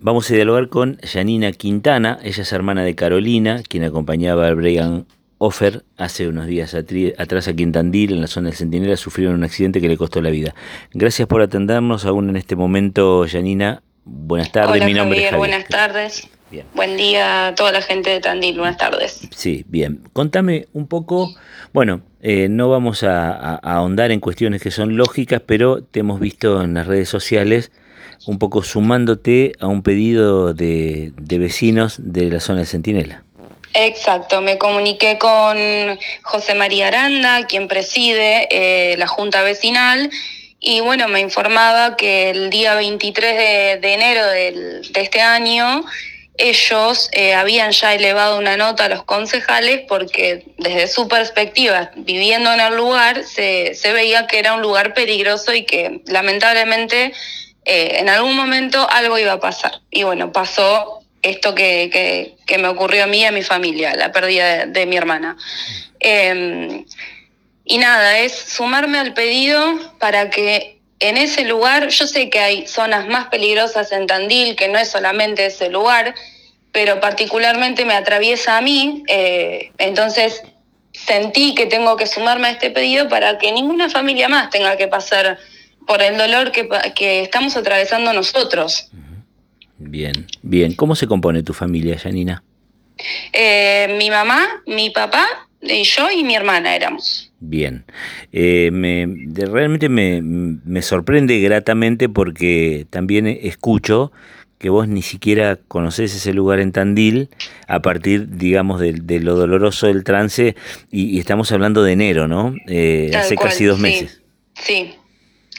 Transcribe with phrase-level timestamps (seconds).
[0.00, 5.06] Vamos a dialogar con Janina Quintana, ella es hermana de Carolina, quien acompañaba al Brian
[5.38, 9.42] Offer hace unos días atrás aquí en Tandil, en la zona del Centinela, sufrieron un
[9.42, 10.54] accidente que le costó la vida.
[10.92, 13.82] Gracias por atendernos aún en este momento, Janina.
[14.04, 16.28] Buenas tardes, Hola, mi nombre Javier, es Buenas tardes.
[16.48, 16.64] Bien.
[16.74, 19.28] Buen día a toda la gente de Tandil, buenas tardes.
[19.34, 20.02] Sí, bien.
[20.12, 21.34] Contame un poco,
[21.72, 26.20] bueno, eh, no vamos a, a, ahondar en cuestiones que son lógicas, pero te hemos
[26.20, 27.72] visto en las redes sociales
[28.26, 33.24] un poco sumándote a un pedido de, de vecinos de la zona de Centinela.
[33.74, 35.56] Exacto, me comuniqué con
[36.22, 40.10] José María Aranda, quien preside eh, la Junta Vecinal,
[40.60, 45.84] y bueno, me informaba que el día 23 de, de enero del, de este año
[46.38, 52.52] ellos eh, habían ya elevado una nota a los concejales porque desde su perspectiva, viviendo
[52.52, 57.12] en el lugar, se, se veía que era un lugar peligroso y que lamentablemente
[57.70, 59.82] eh, en algún momento algo iba a pasar.
[59.90, 64.10] Y bueno, pasó esto que, que, me ocurrió a mí y a mi familia, la
[64.10, 65.36] pérdida de, mi hermana.
[66.00, 66.86] Eh,
[67.66, 69.60] y nada, es sumarme al pedido
[69.98, 74.68] para que en ese lugar, yo sé que hay zonas más peligrosas en Tandil, que
[74.68, 76.14] no es solamente ese lugar,
[76.72, 80.42] pero particularmente me atraviesa a mí, eh, entonces
[80.94, 84.88] sentí que tengo que sumarme a este pedido para que ninguna familia más tenga que
[84.88, 85.38] pasar
[85.88, 88.90] por el dolor que, que estamos atravesando nosotros.
[89.78, 90.74] Bien, bien.
[90.74, 92.44] ¿Cómo se compone tu familia, Janina?
[93.32, 95.26] Eh, mi mamá, mi papá,
[95.62, 97.32] y yo y mi hermana éramos.
[97.40, 97.84] Bien.
[98.32, 99.06] Eh, me,
[99.46, 104.12] realmente me, me, sorprende gratamente porque también escucho
[104.58, 107.30] que vos ni siquiera conocés ese lugar en Tandil
[107.66, 110.54] a partir, digamos, de, de lo doloroso del trance
[110.90, 112.54] y, y, estamos hablando de enero, ¿no?
[112.66, 114.22] Eh, hace cual, casi dos sí, meses.
[114.54, 114.94] Sí,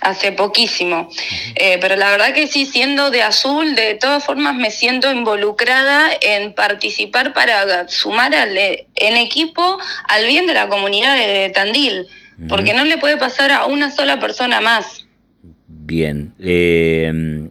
[0.02, 1.09] hace poquísimo.
[1.55, 6.09] Eh, pero la verdad que sí, siendo de azul, de todas formas me siento involucrada
[6.22, 12.07] en participar para sumar al, en equipo al bien de la comunidad de Tandil,
[12.47, 15.06] porque no le puede pasar a una sola persona más.
[15.68, 16.34] Bien.
[16.40, 17.50] Eh,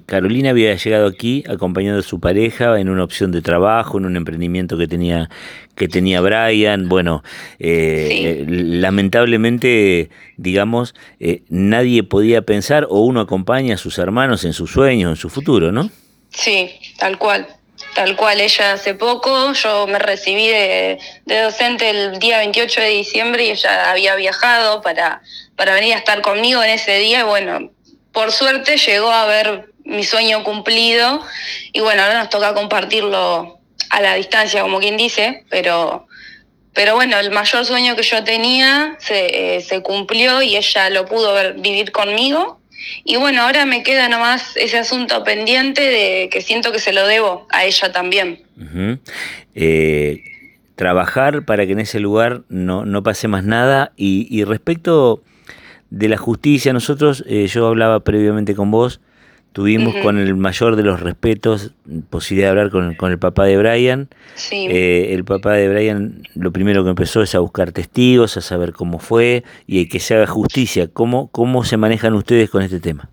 [0.00, 4.16] Carolina había llegado aquí acompañando a su pareja en una opción de trabajo, en un
[4.16, 5.28] emprendimiento que tenía
[5.74, 6.88] que tenía Brian.
[6.88, 7.22] Bueno,
[7.58, 8.44] eh, sí.
[8.46, 15.10] lamentablemente, digamos, eh, nadie podía pensar o uno acompaña a sus hermanos en sus sueños,
[15.10, 15.90] en su futuro, ¿no?
[16.30, 17.46] Sí, tal cual.
[17.94, 22.88] Tal cual, ella hace poco, yo me recibí de, de, docente el día 28 de
[22.88, 25.20] diciembre y ella había viajado para,
[25.56, 27.70] para venir a estar conmigo en ese día y bueno,
[28.12, 31.22] por suerte llegó a ver mi sueño cumplido
[31.72, 33.58] y bueno, ahora nos toca compartirlo
[33.90, 36.06] a la distancia, como quien dice, pero,
[36.72, 41.04] pero bueno, el mayor sueño que yo tenía se, eh, se cumplió y ella lo
[41.04, 42.58] pudo ver, vivir conmigo.
[43.04, 47.06] Y bueno, ahora me queda nomás ese asunto pendiente de que siento que se lo
[47.06, 48.42] debo a ella también.
[49.54, 50.24] Eh,
[50.74, 53.92] trabajar para que en ese lugar no, no pase más nada.
[53.96, 55.22] Y, y respecto
[55.90, 59.00] de la justicia, nosotros, eh, yo hablaba previamente con vos,
[59.52, 60.02] Tuvimos uh -huh.
[60.02, 61.72] con el mayor de los respetos
[62.10, 64.08] posibilidad de hablar con, con el papá de Brian.
[64.34, 64.66] Sí.
[64.70, 68.72] Eh, el papá de Brian lo primero que empezó es a buscar testigos, a saber
[68.72, 70.88] cómo fue y que se haga justicia.
[70.92, 73.08] ¿Cómo, cómo se manejan ustedes con este tema?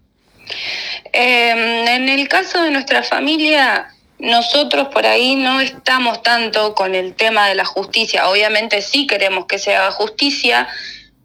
[1.14, 3.88] Eh, en el caso de nuestra familia,
[4.20, 8.28] nosotros por ahí no estamos tanto con el tema de la justicia.
[8.28, 10.68] Obviamente sí queremos que se haga justicia,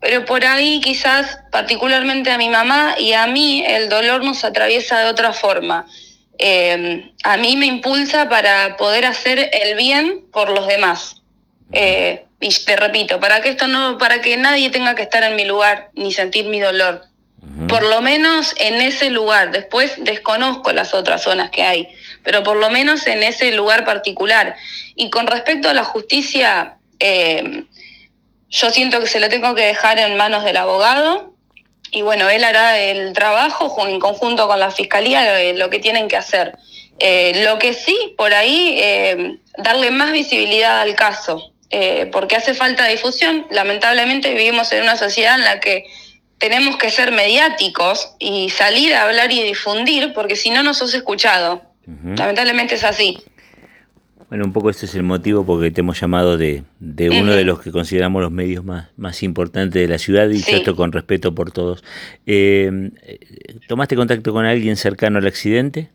[0.05, 4.99] pero por ahí quizás particularmente a mi mamá y a mí el dolor nos atraviesa
[4.99, 5.87] de otra forma.
[6.37, 11.23] Eh, a mí me impulsa para poder hacer el bien por los demás.
[11.73, 15.37] Eh, y te repito, para que esto no, para que nadie tenga que estar en
[15.37, 17.07] mi lugar ni sentir mi dolor.
[17.41, 17.67] Uh -huh.
[17.67, 19.53] Por lo menos en ese lugar.
[19.53, 21.89] Después desconozco las otras zonas que hay,
[22.23, 24.55] pero por lo menos en ese lugar particular.
[24.97, 27.65] Y con respecto a la justicia, eh,
[28.49, 31.35] yo siento que se lo tengo que dejar en manos del abogado
[31.91, 36.09] y bueno, él hará el trabajo en conjunto con la fiscalía lo, lo que tienen
[36.09, 36.57] que hacer.
[36.99, 42.55] Eh, lo que sí, por ahí, eh, darle más visibilidad al caso, eh, porque hace
[42.55, 43.47] falta difusión.
[43.51, 45.85] Lamentablemente vivimos en una sociedad en la que
[46.39, 50.95] tenemos que ser mediáticos y salir a hablar y difundir, porque si no, no sos
[50.95, 51.63] escuchado.
[51.87, 52.19] Uh -huh.
[52.19, 53.23] Lamentablemente es así.
[54.29, 57.45] Bueno, un poco este es el motivo porque te hemos llamado de, de uno de
[57.45, 60.55] los que consideramos los medios más, más importantes de la ciudad y sí.
[60.55, 61.85] esto con respeto por todos.
[62.27, 62.91] Eh,
[63.69, 65.91] ¿Tomaste contacto con alguien cercano al accidente?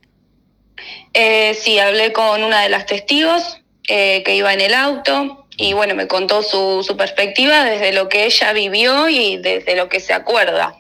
[1.14, 5.74] Eh, sí, hablé con una de las testigos eh, que iba en el auto y
[5.74, 10.00] bueno, me contó su, su perspectiva desde lo que ella vivió y desde lo que
[10.00, 10.76] se acuerda.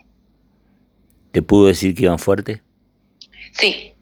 [1.31, 2.61] ¿Te pudo decir que iban fuerte?
[3.51, 3.93] Sí,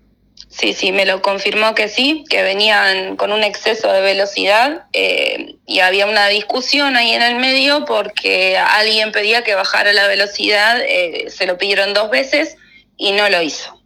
[0.57, 5.55] Sí, sí, me lo confirmó que sí, que venían con un exceso de velocidad eh,
[5.67, 10.79] y había una discusión ahí en el medio porque alguien pedía que bajara la velocidad,
[10.81, 12.57] eh, se lo pidieron dos veces
[12.97, 13.79] y no lo hizo.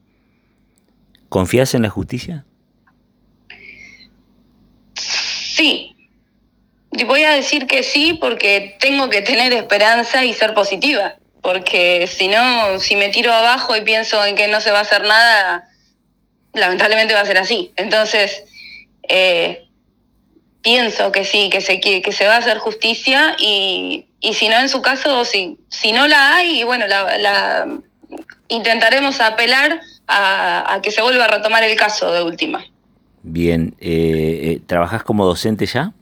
[1.28, 2.46] ¿Confías en la justicia?
[4.96, 5.94] Sí.
[7.06, 12.30] Voy a decir que sí porque tengo que tener esperanza y ser positiva, porque si
[12.30, 15.68] no, si me tiro abajo y pienso en que no se va a hacer nada,
[16.54, 17.72] lamentablemente va a ser así.
[17.76, 18.44] Entonces,
[19.08, 19.68] eh,
[20.62, 24.60] pienso que sí, que se, que, se va a hacer justicia y, y si no,
[24.60, 27.68] en su caso, si, si no la hay, bueno, la,
[28.48, 32.66] intentaremos apelar a, que se vuelva a retomar el caso de última.
[33.24, 35.94] Bien, eh, eh ¿trabajas como docente ya?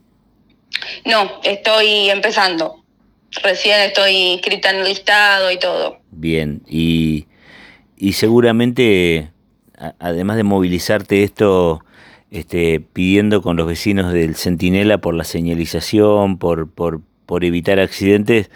[1.04, 2.82] No, estoy empezando.
[3.42, 6.00] Recién estoy inscrita en el listado y todo.
[6.10, 7.26] Bien, y,
[7.96, 9.30] y seguramente
[9.98, 11.84] además de movilizarte esto,
[12.30, 18.50] este, pidiendo con los vecinos del Centinela por la señalización, por, por, por evitar accidentes,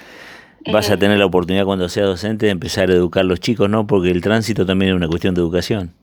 [0.73, 3.69] vas a tener la oportunidad cuando seas docente de empezar a educar a los chicos,
[3.69, 3.87] ¿no?
[3.87, 5.95] Porque el tránsito también es una cuestión de educación.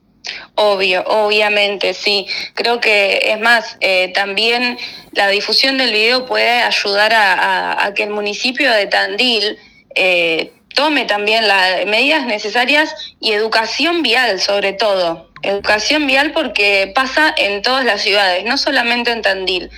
[0.54, 2.26] Obvio, obviamente, sí.
[2.54, 4.78] Creo que es más, eh, también
[5.12, 9.56] la difusión del video puede ayudar a, que el municipio de Tandil
[9.94, 15.30] eh, tome también las medidas necesarias y educación vial sobre todo.
[15.42, 19.70] Educación vial porque pasa en todas las ciudades, no solamente en Tandil.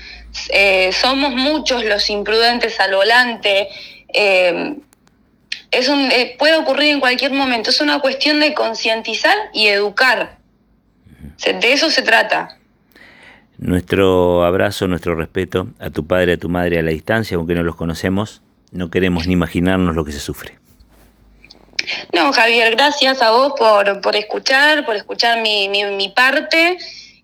[0.50, 3.69] Eh, somos muchos los imprudentes al volante.
[4.12, 4.76] Eh,
[5.70, 7.70] es un, eh, puede ocurrir en cualquier momento.
[7.70, 10.38] Es una cuestión de concientizar y educar.
[11.44, 12.58] De eso se trata.
[13.58, 17.62] Nuestro abrazo, nuestro respeto a tu padre, a tu madre a la distancia, aunque no
[17.62, 18.43] los conocemos,
[18.73, 20.58] no queremos ni imaginarnos lo que se sufre.
[22.12, 26.79] No, Javier, gracias a vos por, por escuchar, por escuchar mi, mi, parte.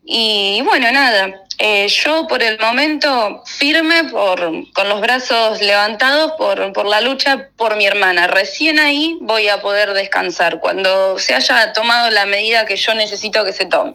[0.04, 4.40] Y bueno, nada, eh, yo por el momento firme, por,
[4.72, 8.26] con los brazos levantados por, por la lucha por mi hermana.
[8.26, 13.44] Recién ahí voy a poder descansar, cuando se haya tomado la medida que yo necesito
[13.44, 13.94] que se tome.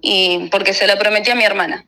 [0.00, 1.84] Y porque se la prometí a mi hermana.